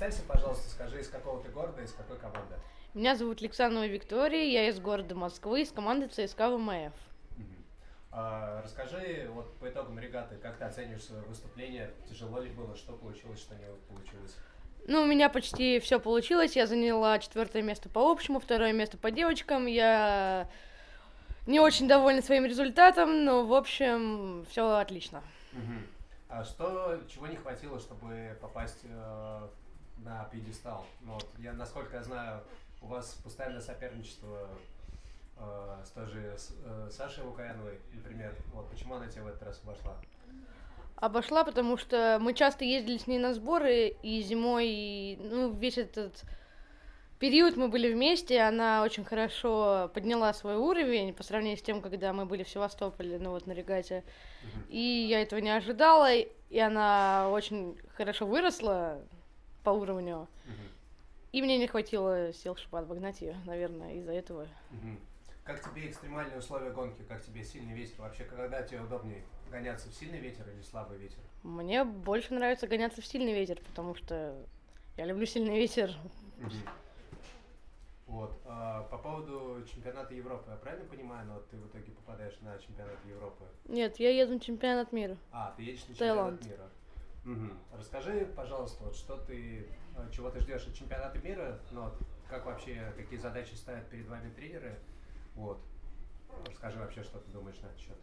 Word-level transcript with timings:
представься, 0.00 0.26
пожалуйста, 0.26 0.70
скажи, 0.70 1.00
из 1.00 1.08
какого 1.08 1.42
ты 1.42 1.50
города, 1.50 1.82
из 1.82 1.92
какой 1.92 2.16
команды? 2.16 2.54
Меня 2.94 3.16
зовут 3.16 3.42
Александрова 3.42 3.86
Виктория, 3.86 4.44
я 4.44 4.68
из 4.70 4.80
города 4.80 5.14
Москвы, 5.14 5.60
из 5.60 5.72
команды 5.72 6.08
ЦСКА 6.08 6.48
ВМФ. 6.48 6.94
А, 8.10 8.62
расскажи 8.64 9.28
вот 9.34 9.54
по 9.58 9.68
итогам 9.68 9.98
регаты, 9.98 10.36
как 10.36 10.56
ты 10.56 10.64
оцениваешь 10.64 11.04
свое 11.04 11.22
выступление? 11.24 11.92
Тяжело 12.08 12.40
ли 12.40 12.48
было, 12.48 12.74
что 12.76 12.94
получилось, 12.94 13.40
что 13.40 13.54
не 13.56 13.66
получилось? 13.88 14.36
Ну, 14.88 15.02
у 15.02 15.06
меня 15.06 15.28
почти 15.28 15.78
все 15.80 16.00
получилось. 16.00 16.56
Я 16.56 16.66
заняла 16.66 17.18
четвертое 17.18 17.60
место 17.60 17.90
по 17.90 18.10
общему, 18.10 18.40
второе 18.40 18.72
место 18.72 18.96
по 18.96 19.10
девочкам. 19.10 19.66
Я 19.66 20.48
не 21.46 21.60
очень 21.60 21.86
довольна 21.86 22.22
своим 22.22 22.46
результатом, 22.46 23.26
но, 23.26 23.44
в 23.44 23.52
общем, 23.52 24.46
все 24.48 24.66
отлично. 24.78 25.22
Угу. 25.52 25.74
А 26.30 26.44
что, 26.44 26.98
чего 27.06 27.26
не 27.26 27.36
хватило, 27.36 27.78
чтобы 27.78 28.36
попасть 28.40 28.80
э, 28.84 29.48
на 29.98 30.24
пьедестал? 30.24 30.86
Ну, 31.02 31.14
вот, 31.14 31.26
я, 31.38 31.52
насколько 31.52 31.96
я 31.96 32.02
знаю, 32.02 32.42
у 32.82 32.86
вас 32.86 33.18
постоянное 33.22 33.60
соперничество 33.60 34.48
э, 35.36 35.76
с 35.84 35.90
той 35.90 36.06
же 36.06 36.34
с, 36.36 36.52
э, 36.64 36.88
Сашей 36.90 37.24
Лукаяновой, 37.24 37.78
например. 37.92 38.34
Вот 38.52 38.68
почему 38.70 38.94
она 38.94 39.08
тебе 39.08 39.22
в 39.22 39.28
этот 39.28 39.42
раз 39.42 39.60
обошла? 39.64 39.96
Обошла, 40.96 41.44
потому 41.44 41.76
что 41.76 42.18
мы 42.20 42.34
часто 42.34 42.64
ездили 42.64 42.98
с 42.98 43.06
ней 43.06 43.18
на 43.18 43.32
сборы, 43.32 43.96
и 44.02 44.22
зимой, 44.22 45.18
ну, 45.22 45.50
весь 45.50 45.78
этот 45.78 46.24
период 47.18 47.56
мы 47.56 47.68
были 47.68 47.92
вместе, 47.92 48.40
она 48.40 48.82
очень 48.82 49.04
хорошо 49.04 49.90
подняла 49.94 50.32
свой 50.34 50.56
уровень 50.56 51.14
по 51.14 51.22
сравнению 51.22 51.58
с 51.58 51.62
тем, 51.62 51.80
когда 51.80 52.12
мы 52.12 52.26
были 52.26 52.42
в 52.42 52.48
Севастополе, 52.48 53.18
ну 53.18 53.30
вот 53.30 53.46
на 53.46 53.52
регате. 53.52 54.04
И 54.68 55.06
я 55.08 55.22
этого 55.22 55.38
не 55.40 55.50
ожидала, 55.50 56.12
и 56.12 56.58
она 56.58 57.28
очень 57.30 57.78
хорошо 57.96 58.26
выросла 58.26 58.98
по 59.62 59.70
уровню. 59.70 60.28
И 61.32 61.42
мне 61.42 61.58
не 61.58 61.68
хватило 61.68 62.32
сил, 62.32 62.56
чтобы 62.56 62.78
обогнать 62.78 63.20
ее, 63.20 63.36
наверное, 63.46 63.94
из-за 63.94 64.12
этого. 64.12 64.48
Как 65.44 65.62
тебе 65.62 65.88
экстремальные 65.88 66.38
условия 66.38 66.70
гонки? 66.70 67.02
Как 67.08 67.24
тебе 67.24 67.42
сильный 67.42 67.72
ветер? 67.72 67.94
Вообще, 67.98 68.24
когда 68.24 68.62
тебе 68.62 68.80
удобнее 68.80 69.24
гоняться 69.50 69.88
в 69.88 69.94
сильный 69.94 70.18
ветер 70.18 70.48
или 70.48 70.62
слабый 70.62 70.98
ветер? 70.98 71.18
Мне 71.42 71.84
больше 71.84 72.34
нравится 72.34 72.66
гоняться 72.66 73.00
в 73.00 73.06
сильный 73.06 73.32
ветер, 73.32 73.60
потому 73.66 73.94
что 73.94 74.36
я 74.96 75.06
люблю 75.06 75.26
сильный 75.26 75.56
ветер. 75.56 75.96
Вот. 78.06 78.32
А, 78.44 78.82
по 78.90 78.98
поводу 78.98 79.64
чемпионата 79.72 80.12
Европы, 80.14 80.50
я 80.50 80.56
правильно 80.56 80.84
понимаю, 80.84 81.26
но 81.26 81.40
ты 81.50 81.56
в 81.56 81.66
итоге 81.68 81.92
попадаешь 81.92 82.36
на 82.40 82.58
чемпионат 82.58 82.98
Европы? 83.08 83.44
Нет, 83.66 83.98
я 84.00 84.10
еду 84.10 84.34
на 84.34 84.40
чемпионат 84.40 84.92
мира. 84.92 85.16
А, 85.30 85.54
ты 85.56 85.62
едешь 85.62 85.86
на 85.86 85.94
чемпионат 85.94 86.44
мира. 86.44 86.68
Угу. 87.24 87.50
Расскажи, 87.76 88.26
пожалуйста, 88.34 88.84
вот 88.84 88.96
что 88.96 89.16
ты, 89.16 89.68
э, 89.96 90.10
чего 90.12 90.30
ты 90.30 90.40
ждешь 90.40 90.66
от 90.66 90.74
чемпионата 90.74 91.18
мира, 91.18 91.58
ну, 91.70 91.82
вот, 91.84 91.98
как 92.28 92.46
вообще, 92.46 92.92
какие 92.96 93.18
задачи 93.18 93.54
ставят 93.54 93.88
перед 93.90 94.08
вами 94.08 94.30
тренеры, 94.30 94.78
вот. 95.34 95.60
Расскажи 96.46 96.78
вообще, 96.78 97.02
что 97.02 97.18
ты 97.18 97.30
думаешь 97.30 97.58
на 97.60 97.66
этот 97.66 97.78
счет. 97.78 97.96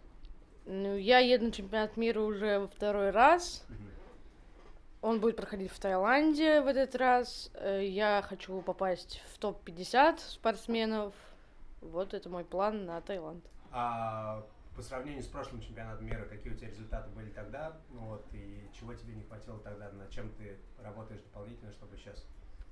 Ну, 0.65 0.97
я 0.97 1.19
еду 1.19 1.45
на 1.45 1.51
чемпионат 1.51 1.95
мира 1.97 2.19
уже 2.19 2.59
во 2.59 2.67
второй 2.67 3.11
раз. 3.11 3.65
Угу. 3.69 5.09
Он 5.09 5.19
будет 5.19 5.37
проходить 5.37 5.71
в 5.71 5.79
Таиланде 5.79 6.61
в 6.61 6.67
этот 6.67 6.95
раз. 6.95 7.49
Э, 7.53 7.85
я 7.85 8.23
хочу 8.27 8.61
попасть 8.61 9.21
в 9.33 9.37
топ-50 9.37 10.19
спортсменов. 10.19 11.13
Вот 11.81 12.13
это 12.13 12.29
мой 12.29 12.43
план 12.43 12.85
на 12.85 12.99
Таиланд. 13.01 13.45
А 13.71 14.43
по 14.77 14.83
сравнению 14.83 15.23
с 15.23 15.25
прошлым 15.25 15.59
чемпионатом 15.59 16.05
мира, 16.05 16.25
какие 16.25 16.53
у 16.53 16.55
тебя 16.55 16.69
результаты 16.69 17.09
были 17.09 17.31
тогда, 17.31 17.75
вот, 17.89 18.23
и 18.31 18.69
чего 18.79 18.93
тебе 18.93 19.15
не 19.15 19.23
хватило 19.23 19.57
тогда, 19.59 19.91
над 19.91 20.11
чем 20.11 20.29
ты 20.37 20.55
работаешь 20.83 21.19
дополнительно, 21.21 21.71
чтобы 21.71 21.97
сейчас 21.97 22.23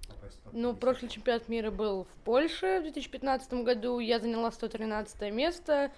попасть 0.08 0.39
в 0.45 0.56
Ну, 0.56 0.75
прошлый 0.75 1.09
чемпионат 1.09 1.50
мира 1.50 1.72
был 1.72 2.03
в 2.03 2.23
Польше 2.23 2.78
в 2.80 2.84
2015 2.84 3.52
году, 3.64 3.97
я 3.97 4.20
заняла 4.20 4.52
113 4.52 5.34
место, 5.34 5.92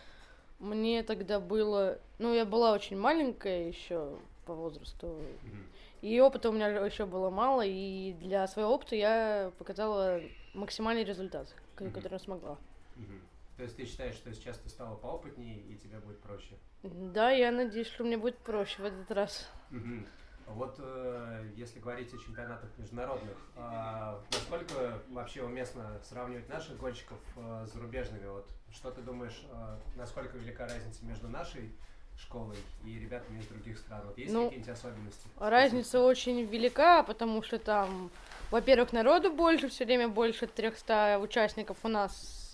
мне 0.59 1.03
тогда 1.03 1.41
было, 1.41 1.99
ну, 2.19 2.33
я 2.33 2.45
была 2.45 2.71
очень 2.71 2.97
маленькая 2.97 3.67
еще 3.67 4.17
по 4.45 4.53
возрасту, 4.53 5.07
mm-hmm. 5.07 5.65
и 6.03 6.21
опыта 6.21 6.49
у 6.49 6.53
меня 6.53 6.69
еще 6.69 7.05
было 7.05 7.29
мало, 7.29 7.65
и 7.65 8.13
для 8.13 8.47
своего 8.47 8.73
опыта 8.73 8.95
я 8.95 9.51
показала 9.57 10.21
максимальный 10.53 11.03
результат, 11.03 11.53
mm-hmm. 11.75 11.91
который 11.91 12.19
смогла. 12.21 12.57
Mm-hmm. 12.95 13.19
То 13.57 13.63
есть 13.63 13.75
ты 13.75 13.85
считаешь, 13.85 14.13
что 14.13 14.31
сейчас 14.33 14.57
ты 14.59 14.69
стала 14.69 14.95
поопытнее 14.95 15.59
и 15.59 15.75
тебе 15.77 15.97
будет 15.97 16.21
проще? 16.21 16.55
Да, 16.83 17.31
я 17.31 17.51
надеюсь, 17.51 17.87
что 17.87 18.03
мне 18.03 18.15
будет 18.15 18.37
проще 18.37 18.81
в 18.83 18.85
этот 18.85 19.11
раз. 19.11 19.49
Угу. 19.71 20.05
Вот 20.53 20.75
э, 20.77 21.49
если 21.55 21.79
говорить 21.79 22.13
о 22.13 22.17
чемпионатах 22.19 22.69
международных, 22.77 23.35
э, 23.55 24.19
насколько 24.31 25.01
вообще 25.09 25.43
уместно 25.43 25.99
сравнивать 26.03 26.47
наших 26.47 26.77
гонщиков 26.77 27.17
э, 27.35 27.65
с 27.67 27.73
зарубежными? 27.73 28.27
Вот 28.27 28.47
что 28.71 28.91
ты 28.91 29.01
думаешь, 29.01 29.43
э, 29.51 29.77
насколько 29.95 30.37
велика 30.37 30.67
разница 30.67 31.03
между 31.03 31.27
нашей 31.27 31.75
школой 32.15 32.57
и 32.85 32.99
ребятами 32.99 33.39
из 33.39 33.47
других 33.47 33.77
стран? 33.79 34.03
Вот 34.05 34.17
есть 34.17 34.31
ну, 34.31 34.45
какие-нибудь 34.45 34.71
особенности? 34.71 35.27
Разница 35.37 35.99
очень 35.99 36.43
велика, 36.45 37.03
потому 37.03 37.41
что 37.41 37.57
там, 37.59 38.11
во-первых, 38.51 38.93
народу 38.93 39.31
больше, 39.31 39.67
все 39.67 39.83
время 39.83 40.07
больше 40.07 40.47
300 40.47 41.19
участников 41.19 41.77
у 41.83 41.87
нас 41.87 42.46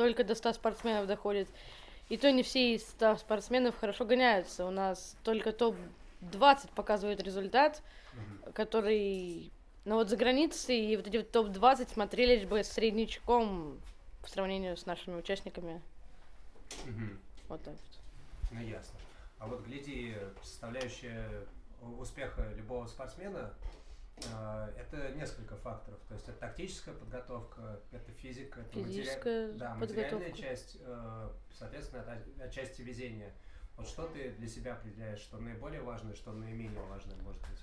только 0.00 0.24
до 0.24 0.34
100 0.34 0.54
спортсменов 0.54 1.06
доходит. 1.06 1.46
И 2.08 2.16
то 2.16 2.32
не 2.32 2.42
все 2.42 2.74
из 2.74 2.88
100 2.88 3.16
спортсменов 3.16 3.78
хорошо 3.78 4.06
гоняются. 4.06 4.64
У 4.64 4.70
нас 4.70 5.14
только 5.24 5.52
топ-20 5.52 6.70
показывает 6.74 7.22
результат, 7.22 7.82
mm-hmm. 8.14 8.52
который... 8.54 9.52
Ну 9.84 9.96
вот 9.96 10.08
за 10.08 10.16
границей 10.16 10.78
и 10.86 10.96
вот 10.96 11.06
эти 11.06 11.18
вот 11.18 11.30
топ-20 11.30 11.92
смотрелись 11.92 12.46
бы 12.46 12.64
среднячком 12.64 13.78
по 14.22 14.28
сравнению 14.30 14.78
с 14.78 14.86
нашими 14.86 15.16
участниками. 15.16 15.82
Mm-hmm. 16.86 17.18
Вот 17.48 17.62
так 17.62 17.74
вот. 17.74 18.52
Ну 18.52 18.62
ясно. 18.62 18.98
А 19.38 19.48
вот 19.48 19.66
гляди, 19.66 20.16
составляющая 20.42 21.28
успеха 21.98 22.48
любого 22.56 22.86
спортсмена 22.86 23.52
это 24.76 25.12
несколько 25.14 25.56
факторов. 25.56 25.98
То 26.08 26.14
есть 26.14 26.28
это 26.28 26.38
тактическая 26.38 26.94
подготовка, 26.94 27.80
это 27.92 28.10
физика, 28.12 28.60
это 28.60 28.84
Физическая 28.84 29.46
матери... 29.46 29.58
да, 29.58 29.74
материальная 29.74 30.32
часть, 30.32 30.76
э, 30.80 31.28
соответственно, 31.52 32.00
это 32.00 32.44
отчасти 32.44 32.82
везения. 32.82 33.32
Вот 33.76 33.88
что 33.88 34.06
ты 34.06 34.32
для 34.32 34.46
себя 34.46 34.74
определяешь, 34.74 35.20
что 35.20 35.38
наиболее 35.38 35.80
важное, 35.82 36.14
что 36.14 36.32
наименее 36.32 36.82
важное 36.82 37.16
может 37.22 37.40
быть? 37.40 37.58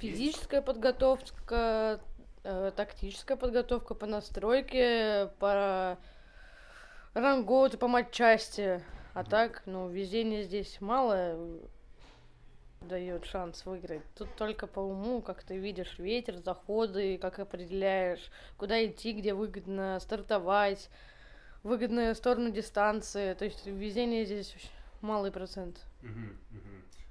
Физическая 0.00 0.60
Есть? 0.60 0.66
подготовка, 0.66 2.00
э, 2.42 2.72
тактическая 2.74 3.36
подготовка 3.36 3.94
по 3.94 4.06
настройке, 4.06 5.30
по 5.38 5.98
рангоуту, 7.14 7.78
по 7.78 7.88
матчасти. 7.88 8.82
А 9.14 9.24
так, 9.24 9.62
ну, 9.66 9.88
везения 9.88 10.42
здесь 10.42 10.80
мало 10.80 11.60
дает 12.88 13.24
шанс 13.24 13.64
выиграть. 13.64 14.02
Тут 14.14 14.34
только 14.36 14.66
по 14.66 14.80
уму, 14.80 15.22
как 15.22 15.42
ты 15.42 15.56
видишь 15.56 15.98
ветер, 15.98 16.36
заходы, 16.36 17.18
как 17.18 17.38
определяешь, 17.38 18.30
куда 18.56 18.84
идти, 18.84 19.12
где 19.12 19.34
выгодно 19.34 19.98
стартовать, 20.00 20.90
выгодную 21.62 22.14
сторону 22.14 22.50
дистанции. 22.50 23.34
То 23.34 23.44
есть 23.44 23.66
везение 23.66 24.24
здесь 24.24 24.54
малый 25.00 25.30
процент. 25.30 25.84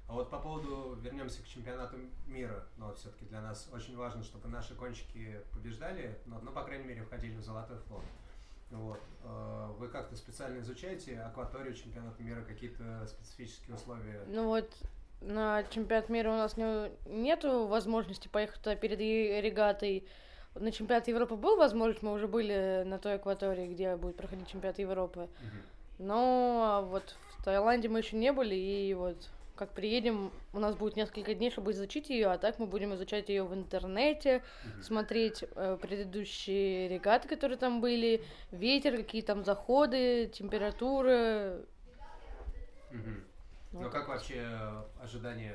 А 0.08 0.14
вот 0.14 0.28
по 0.28 0.38
поводу, 0.38 0.98
вернемся 1.00 1.42
к 1.42 1.46
чемпионату 1.46 1.96
мира, 2.26 2.66
но 2.76 2.92
все-таки 2.94 3.24
для 3.24 3.40
нас 3.40 3.70
очень 3.72 3.96
важно, 3.96 4.22
чтобы 4.22 4.46
наши 4.48 4.74
гонщики 4.74 5.40
побеждали, 5.52 6.18
но, 6.26 6.38
ну, 6.42 6.52
по 6.52 6.64
крайней 6.64 6.84
мере, 6.84 7.02
входили 7.02 7.34
в 7.36 7.42
золотой 7.42 7.78
флот. 7.88 8.04
Вот. 8.72 9.00
Э, 9.22 9.70
вы 9.78 9.88
как-то 9.88 10.16
специально 10.16 10.60
изучаете 10.60 11.20
акваторию 11.20 11.74
чемпионата 11.74 12.22
мира, 12.22 12.42
какие-то 12.42 13.06
специфические 13.06 13.76
условия? 13.76 14.22
Ну 14.26 14.46
вот 14.46 14.70
на 15.24 15.64
чемпионат 15.64 16.08
мира 16.08 16.30
у 16.30 16.36
нас 16.36 16.56
не, 16.56 16.90
нету 17.06 17.66
возможности 17.66 18.28
поехать 18.28 18.60
туда 18.60 18.76
перед 18.76 18.98
регатой. 18.98 20.06
На 20.54 20.70
чемпионат 20.70 21.08
Европы 21.08 21.34
был 21.34 21.56
возможность, 21.56 22.02
мы 22.02 22.12
уже 22.12 22.28
были 22.28 22.82
на 22.84 22.98
той 22.98 23.14
акватории, 23.14 23.68
где 23.68 23.96
будет 23.96 24.16
проходить 24.16 24.48
чемпионат 24.48 24.78
Европы. 24.78 25.28
Но 25.98 26.62
а 26.64 26.80
вот 26.82 27.16
в 27.38 27.44
Таиланде 27.44 27.88
мы 27.88 28.00
еще 28.00 28.16
не 28.16 28.32
были, 28.32 28.54
и 28.54 28.92
вот 28.94 29.16
как 29.54 29.72
приедем, 29.72 30.32
у 30.52 30.58
нас 30.58 30.74
будет 30.74 30.96
несколько 30.96 31.34
дней, 31.34 31.50
чтобы 31.50 31.72
изучить 31.72 32.10
ее, 32.10 32.28
а 32.28 32.38
так 32.38 32.58
мы 32.58 32.66
будем 32.66 32.94
изучать 32.94 33.28
ее 33.28 33.44
в 33.44 33.54
интернете, 33.54 34.42
uh-huh. 34.64 34.82
смотреть 34.82 35.44
э, 35.54 35.78
предыдущие 35.80 36.88
регаты, 36.88 37.28
которые 37.28 37.58
там 37.58 37.80
были, 37.80 38.24
ветер, 38.50 38.96
какие 38.96 39.22
там 39.22 39.44
заходы, 39.44 40.30
температура. 40.32 41.60
Ну 43.72 43.90
как 43.90 44.08
вообще 44.08 44.36
э, 44.38 44.82
ожидания, 45.00 45.54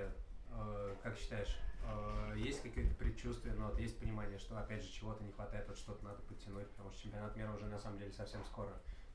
э, 0.52 0.96
как 1.04 1.18
считаешь, 1.18 1.56
э, 1.84 2.38
есть 2.38 2.62
какие-то 2.62 2.96
предчувствия, 2.96 3.54
но 3.54 3.68
вот 3.68 3.80
есть 3.80 4.00
понимание, 4.00 4.40
что 4.40 4.58
опять 4.58 4.84
же 4.84 4.92
чего-то 4.92 5.24
не 5.24 5.32
хватает, 5.32 5.68
вот 5.68 5.78
что-то 5.78 6.04
надо 6.04 6.22
подтянуть, 6.24 6.68
потому 6.72 6.92
что 6.92 7.02
чемпионат 7.04 7.36
мира 7.36 7.52
уже 7.54 7.66
на 7.66 7.78
самом 7.80 8.00
деле 8.00 8.12
совсем 8.12 8.44
скоро, 8.46 8.70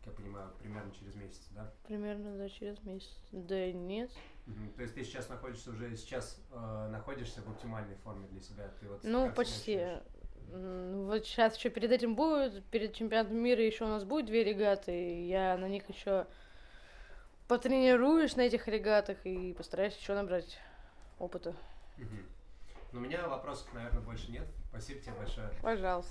как 0.05 0.07
я 0.07 0.13
понимаю, 0.13 0.51
примерно 0.59 0.93
через 0.93 1.15
месяц, 1.15 1.49
да? 1.51 1.73
Примерно, 1.87 2.37
да, 2.37 2.49
через 2.49 2.83
месяц. 2.85 3.17
Да 3.33 3.73
нет. 3.73 4.11
Угу. 4.47 4.73
То 4.77 4.83
есть 4.83 4.95
ты 4.95 5.05
сейчас 5.05 5.29
находишься 5.29 5.71
уже 5.71 5.97
сейчас 5.97 6.41
э, 6.53 6.89
находишься 6.91 7.43
в 7.43 7.51
оптимальной 7.51 7.97
форме 7.97 8.27
для 8.29 8.41
себя? 8.41 8.71
Ты 8.81 8.89
вот 8.89 9.05
ну, 9.05 9.33
почти. 9.33 9.81
М, 10.53 11.07
Вот 11.07 11.25
сейчас 11.25 11.57
еще 11.57 11.71
перед 11.71 11.91
этим 11.91 12.15
будет, 12.15 12.65
перед 12.67 12.95
чемпионатом 12.95 13.37
мира 13.37 13.63
еще 13.63 13.85
у 13.85 13.89
нас 13.89 14.05
будет 14.05 14.27
две 14.27 14.45
регаты, 14.45 15.25
я 15.25 15.57
на 15.57 15.69
них 15.69 15.89
еще 15.89 16.27
потренируюсь 17.53 18.35
на 18.37 18.41
этих 18.41 18.67
регатах 18.67 19.19
и 19.25 19.53
постараюсь 19.53 19.95
еще 19.99 20.15
набрать 20.15 20.59
опыта. 21.19 21.55
Мгм. 21.99 22.27
Ну, 22.93 23.01
у 23.01 23.03
меня 23.03 23.29
вопросов, 23.29 23.69
наверное, 23.75 24.01
больше 24.01 24.31
нет. 24.31 24.47
Спасибо 24.71 25.01
тебе 25.01 25.13
большое. 25.13 25.51
Пожалуйста. 25.61 26.11